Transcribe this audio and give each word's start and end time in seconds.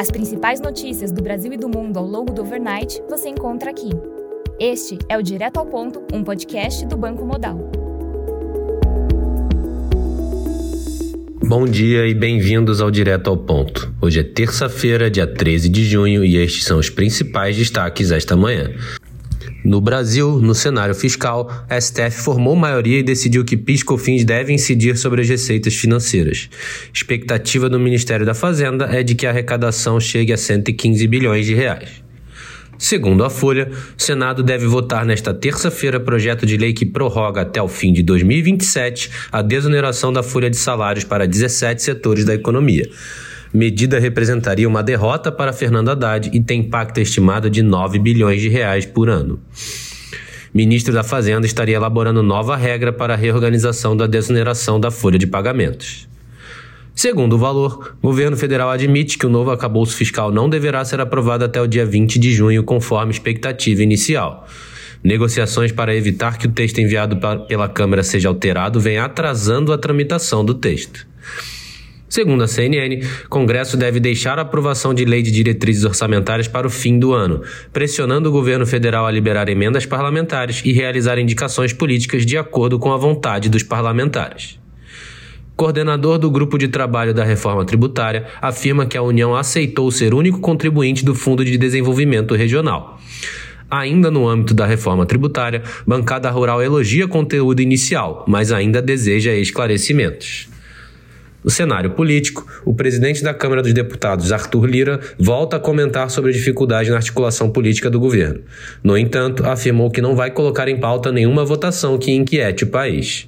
As 0.00 0.12
principais 0.12 0.60
notícias 0.60 1.10
do 1.10 1.20
Brasil 1.20 1.52
e 1.52 1.56
do 1.56 1.68
mundo 1.68 1.98
ao 1.98 2.06
longo 2.06 2.32
do 2.32 2.42
overnight 2.42 3.02
você 3.10 3.28
encontra 3.28 3.70
aqui. 3.70 3.90
Este 4.60 4.96
é 5.08 5.18
o 5.18 5.22
Direto 5.22 5.58
ao 5.58 5.66
Ponto, 5.66 6.00
um 6.12 6.22
podcast 6.22 6.86
do 6.86 6.96
Banco 6.96 7.26
Modal. 7.26 7.68
Bom 11.48 11.64
dia 11.64 12.06
e 12.06 12.14
bem-vindos 12.14 12.80
ao 12.80 12.92
Direto 12.92 13.28
ao 13.28 13.36
Ponto. 13.36 13.92
Hoje 14.00 14.20
é 14.20 14.22
terça-feira, 14.22 15.10
dia 15.10 15.26
13 15.26 15.68
de 15.68 15.84
junho, 15.84 16.24
e 16.24 16.36
estes 16.36 16.62
são 16.62 16.78
os 16.78 16.88
principais 16.88 17.56
destaques 17.56 18.12
esta 18.12 18.36
manhã. 18.36 18.70
No 19.68 19.82
Brasil, 19.82 20.38
no 20.40 20.54
cenário 20.54 20.94
fiscal, 20.94 21.46
a 21.68 21.78
STF 21.78 22.22
formou 22.22 22.56
maioria 22.56 23.00
e 23.00 23.02
decidiu 23.02 23.44
que 23.44 23.54
PIS 23.54 23.82
COFINS 23.82 24.24
devem 24.24 24.54
incidir 24.54 24.96
sobre 24.96 25.20
as 25.20 25.28
receitas 25.28 25.74
financeiras. 25.74 26.48
Expectativa 26.90 27.68
do 27.68 27.78
Ministério 27.78 28.24
da 28.24 28.32
Fazenda 28.32 28.86
é 28.90 29.02
de 29.02 29.14
que 29.14 29.26
a 29.26 29.30
arrecadação 29.30 30.00
chegue 30.00 30.32
a 30.32 30.38
115 30.38 31.06
bilhões 31.06 31.44
de 31.44 31.52
reais. 31.52 32.02
Segundo 32.78 33.22
a 33.22 33.28
Folha, 33.28 33.70
o 33.70 34.02
Senado 34.02 34.42
deve 34.42 34.66
votar 34.66 35.04
nesta 35.04 35.34
terça-feira 35.34 36.00
projeto 36.00 36.46
de 36.46 36.56
lei 36.56 36.72
que 36.72 36.86
prorroga 36.86 37.42
até 37.42 37.60
o 37.60 37.68
fim 37.68 37.92
de 37.92 38.02
2027 38.02 39.10
a 39.30 39.42
desoneração 39.42 40.10
da 40.10 40.22
folha 40.22 40.48
de 40.48 40.56
salários 40.56 41.04
para 41.04 41.26
17 41.26 41.82
setores 41.82 42.24
da 42.24 42.32
economia. 42.32 42.88
Medida 43.52 43.98
representaria 43.98 44.68
uma 44.68 44.82
derrota 44.82 45.32
para 45.32 45.52
Fernando 45.52 45.88
Haddad 45.88 46.30
e 46.32 46.40
tem 46.40 46.60
impacto 46.60 46.98
estimado 46.98 47.48
de 47.48 47.62
9 47.62 47.98
bilhões 47.98 48.40
de 48.40 48.48
reais 48.48 48.84
por 48.84 49.08
ano. 49.08 49.40
Ministro 50.52 50.92
da 50.92 51.02
Fazenda 51.02 51.46
estaria 51.46 51.76
elaborando 51.76 52.22
nova 52.22 52.56
regra 52.56 52.92
para 52.92 53.14
a 53.14 53.16
reorganização 53.16 53.96
da 53.96 54.06
desoneração 54.06 54.78
da 54.78 54.90
folha 54.90 55.18
de 55.18 55.26
pagamentos. 55.26 56.08
Segundo 56.94 57.34
o 57.34 57.38
valor, 57.38 57.96
o 58.02 58.08
governo 58.08 58.36
federal 58.36 58.70
admite 58.70 59.18
que 59.18 59.24
o 59.24 59.30
novo 59.30 59.50
acabouço 59.50 59.96
fiscal 59.96 60.32
não 60.32 60.48
deverá 60.48 60.84
ser 60.84 61.00
aprovado 61.00 61.44
até 61.44 61.60
o 61.60 61.66
dia 61.66 61.86
20 61.86 62.18
de 62.18 62.32
junho, 62.32 62.64
conforme 62.64 63.12
expectativa 63.12 63.82
inicial. 63.82 64.48
Negociações 65.02 65.70
para 65.70 65.94
evitar 65.94 66.38
que 66.38 66.48
o 66.48 66.50
texto 66.50 66.80
enviado 66.80 67.18
pela 67.46 67.68
Câmara 67.68 68.02
seja 68.02 68.28
alterado 68.28 68.80
vêm 68.80 68.98
atrasando 68.98 69.72
a 69.72 69.78
tramitação 69.78 70.44
do 70.44 70.54
texto. 70.54 71.06
Segundo 72.08 72.42
a 72.42 72.48
CNN, 72.48 73.02
Congresso 73.28 73.76
deve 73.76 74.00
deixar 74.00 74.38
a 74.38 74.42
aprovação 74.42 74.94
de 74.94 75.04
lei 75.04 75.20
de 75.20 75.30
diretrizes 75.30 75.84
orçamentárias 75.84 76.48
para 76.48 76.66
o 76.66 76.70
fim 76.70 76.98
do 76.98 77.12
ano, 77.12 77.42
pressionando 77.70 78.30
o 78.30 78.32
governo 78.32 78.66
federal 78.66 79.06
a 79.06 79.10
liberar 79.10 79.48
emendas 79.48 79.84
parlamentares 79.84 80.62
e 80.64 80.72
realizar 80.72 81.18
indicações 81.18 81.74
políticas 81.74 82.24
de 82.24 82.38
acordo 82.38 82.78
com 82.78 82.92
a 82.92 82.96
vontade 82.96 83.50
dos 83.50 83.62
parlamentares. 83.62 84.58
Coordenador 85.54 86.18
do 86.18 86.30
grupo 86.30 86.56
de 86.56 86.68
trabalho 86.68 87.12
da 87.12 87.24
reforma 87.24 87.64
tributária 87.64 88.26
afirma 88.40 88.86
que 88.86 88.96
a 88.96 89.02
União 89.02 89.34
aceitou 89.34 89.90
ser 89.90 90.14
único 90.14 90.40
contribuinte 90.40 91.04
do 91.04 91.14
Fundo 91.14 91.44
de 91.44 91.58
Desenvolvimento 91.58 92.34
Regional. 92.34 92.98
Ainda 93.70 94.10
no 94.10 94.26
âmbito 94.26 94.54
da 94.54 94.64
reforma 94.64 95.04
tributária, 95.04 95.62
bancada 95.86 96.30
rural 96.30 96.62
elogia 96.62 97.06
conteúdo 97.06 97.60
inicial, 97.60 98.24
mas 98.26 98.50
ainda 98.50 98.80
deseja 98.80 99.34
esclarecimentos. 99.34 100.48
No 101.48 101.52
cenário 101.52 101.88
político, 101.92 102.46
o 102.62 102.74
presidente 102.74 103.22
da 103.22 103.32
Câmara 103.32 103.62
dos 103.62 103.72
Deputados, 103.72 104.32
Arthur 104.32 104.66
Lira, 104.66 105.00
volta 105.18 105.56
a 105.56 105.58
comentar 105.58 106.10
sobre 106.10 106.28
a 106.28 106.34
dificuldade 106.34 106.90
na 106.90 106.96
articulação 106.96 107.48
política 107.48 107.88
do 107.88 107.98
governo. 107.98 108.40
No 108.84 108.98
entanto, 108.98 109.46
afirmou 109.46 109.90
que 109.90 110.02
não 110.02 110.14
vai 110.14 110.30
colocar 110.30 110.68
em 110.68 110.76
pauta 110.76 111.10
nenhuma 111.10 111.46
votação 111.46 111.96
que 111.96 112.12
inquiete 112.12 112.64
o 112.64 112.66
país. 112.66 113.26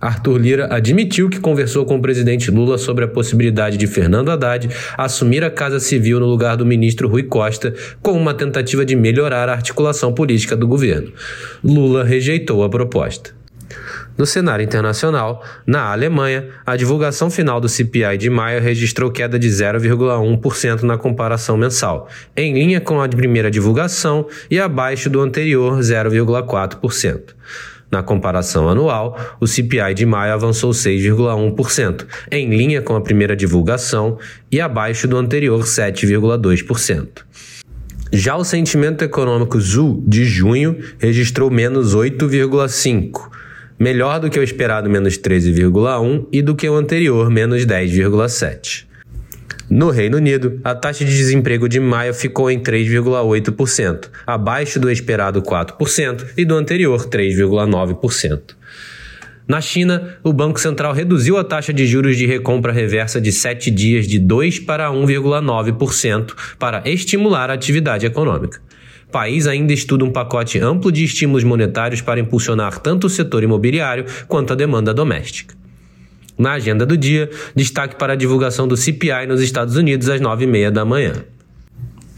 Arthur 0.00 0.38
Lira 0.38 0.68
admitiu 0.72 1.28
que 1.28 1.40
conversou 1.40 1.84
com 1.84 1.96
o 1.96 2.00
presidente 2.00 2.52
Lula 2.52 2.78
sobre 2.78 3.04
a 3.04 3.08
possibilidade 3.08 3.76
de 3.76 3.88
Fernando 3.88 4.30
Haddad 4.30 4.68
assumir 4.96 5.42
a 5.42 5.50
Casa 5.50 5.80
Civil 5.80 6.20
no 6.20 6.26
lugar 6.26 6.56
do 6.56 6.64
ministro 6.64 7.08
Rui 7.08 7.24
Costa, 7.24 7.74
como 8.00 8.20
uma 8.20 8.32
tentativa 8.32 8.84
de 8.84 8.94
melhorar 8.94 9.48
a 9.48 9.54
articulação 9.54 10.14
política 10.14 10.56
do 10.56 10.68
governo. 10.68 11.10
Lula 11.64 12.04
rejeitou 12.04 12.62
a 12.62 12.70
proposta. 12.70 13.39
No 14.20 14.26
cenário 14.26 14.62
internacional, 14.62 15.42
na 15.66 15.90
Alemanha, 15.90 16.50
a 16.66 16.76
divulgação 16.76 17.30
final 17.30 17.58
do 17.58 17.70
CPI 17.70 18.18
de 18.18 18.28
maio 18.28 18.60
registrou 18.60 19.10
queda 19.10 19.38
de 19.38 19.48
0,1% 19.48 20.82
na 20.82 20.98
comparação 20.98 21.56
mensal, 21.56 22.06
em 22.36 22.52
linha 22.52 22.82
com 22.82 23.00
a 23.00 23.08
primeira 23.08 23.50
divulgação 23.50 24.26
e 24.50 24.60
abaixo 24.60 25.08
do 25.08 25.22
anterior 25.22 25.78
0,4%. 25.78 27.34
Na 27.90 28.02
comparação 28.02 28.68
anual, 28.68 29.18
o 29.40 29.46
CPI 29.46 29.94
de 29.94 30.04
maio 30.04 30.34
avançou 30.34 30.72
6,1%, 30.72 32.06
em 32.30 32.50
linha 32.50 32.82
com 32.82 32.94
a 32.94 33.00
primeira 33.00 33.34
divulgação 33.34 34.18
e 34.52 34.60
abaixo 34.60 35.08
do 35.08 35.16
anterior 35.16 35.62
7,2%. 35.62 37.24
Já 38.12 38.36
o 38.36 38.44
sentimento 38.44 39.02
econômico 39.02 39.58
ZU 39.58 40.04
de 40.06 40.26
junho 40.26 40.76
registrou 40.98 41.50
menos 41.50 41.94
8,5%, 41.94 43.30
melhor 43.80 44.20
do 44.20 44.28
que 44.28 44.38
o 44.38 44.42
esperado 44.42 44.90
menos 44.90 45.16
13,1 45.16 46.26
e 46.30 46.42
do 46.42 46.54
que 46.54 46.68
o 46.68 46.76
anterior 46.76 47.30
menos 47.30 47.64
10,7. 47.64 48.84
No 49.70 49.88
Reino 49.88 50.18
Unido, 50.18 50.60
a 50.62 50.74
taxa 50.74 51.02
de 51.02 51.16
desemprego 51.16 51.66
de 51.66 51.80
maio 51.80 52.12
ficou 52.12 52.50
em 52.50 52.60
3,8%, 52.60 54.10
abaixo 54.26 54.78
do 54.78 54.90
esperado 54.90 55.40
4% 55.40 56.26
e 56.36 56.44
do 56.44 56.56
anterior 56.56 57.08
3,9%. 57.08 58.40
Na 59.48 59.60
China, 59.60 60.16
o 60.22 60.32
Banco 60.32 60.60
Central 60.60 60.92
reduziu 60.92 61.38
a 61.38 61.44
taxa 61.44 61.72
de 61.72 61.86
juros 61.86 62.16
de 62.16 62.26
recompra 62.26 62.72
reversa 62.72 63.20
de 63.20 63.32
7 63.32 63.70
dias 63.70 64.06
de 64.06 64.18
2 64.18 64.60
para 64.60 64.90
1,9% 64.90 66.34
para 66.58 66.82
estimular 66.84 67.48
a 67.48 67.54
atividade 67.54 68.04
econômica 68.04 68.60
país 69.10 69.46
ainda 69.46 69.72
estuda 69.72 70.04
um 70.04 70.10
pacote 70.10 70.58
amplo 70.58 70.90
de 70.90 71.04
estímulos 71.04 71.44
monetários 71.44 72.00
para 72.00 72.20
impulsionar 72.20 72.78
tanto 72.78 73.06
o 73.06 73.10
setor 73.10 73.42
imobiliário 73.42 74.04
quanto 74.26 74.52
a 74.52 74.56
demanda 74.56 74.94
doméstica. 74.94 75.54
Na 76.38 76.52
agenda 76.52 76.86
do 76.86 76.96
dia, 76.96 77.28
destaque 77.54 77.96
para 77.96 78.14
a 78.14 78.16
divulgação 78.16 78.66
do 78.66 78.76
CPI 78.76 79.26
nos 79.28 79.42
Estados 79.42 79.76
Unidos 79.76 80.08
às 80.08 80.20
9h30 80.20 80.70
da 80.70 80.84
manhã. 80.84 81.12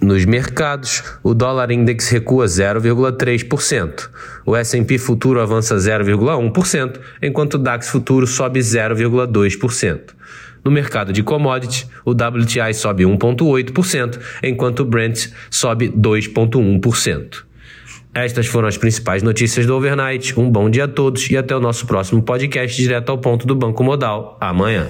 Nos 0.00 0.24
mercados, 0.24 1.02
o 1.22 1.34
dólar 1.34 1.70
index 1.70 2.08
recua 2.10 2.44
0,3%, 2.46 4.08
o 4.44 4.54
S&P 4.54 4.98
futuro 4.98 5.40
avança 5.40 5.76
0,1%, 5.76 7.00
enquanto 7.22 7.54
o 7.54 7.58
DAX 7.58 7.88
futuro 7.88 8.26
sobe 8.26 8.60
0,2%. 8.60 10.00
No 10.66 10.72
mercado 10.72 11.12
de 11.12 11.22
commodities, 11.22 11.88
o 12.04 12.10
WTI 12.10 12.74
sobe 12.74 13.04
1,8%, 13.04 14.18
enquanto 14.42 14.80
o 14.80 14.84
Brent 14.84 15.28
sobe 15.48 15.88
2,1%. 15.90 17.44
Estas 18.12 18.48
foram 18.48 18.66
as 18.66 18.76
principais 18.76 19.22
notícias 19.22 19.64
do 19.64 19.76
overnight. 19.76 20.36
Um 20.36 20.50
bom 20.50 20.68
dia 20.68 20.86
a 20.86 20.88
todos 20.88 21.30
e 21.30 21.36
até 21.36 21.54
o 21.54 21.60
nosso 21.60 21.86
próximo 21.86 22.20
podcast 22.20 22.76
direto 22.76 23.10
ao 23.10 23.18
ponto 23.18 23.46
do 23.46 23.54
Banco 23.54 23.84
Modal 23.84 24.36
amanhã. 24.40 24.88